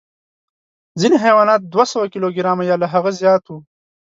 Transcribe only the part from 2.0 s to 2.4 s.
کیلو